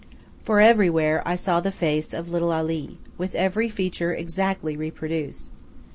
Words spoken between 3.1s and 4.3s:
with every feature